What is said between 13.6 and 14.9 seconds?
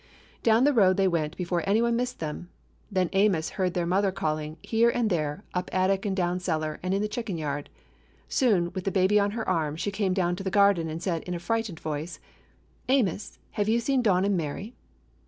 you seen Don and Mary?"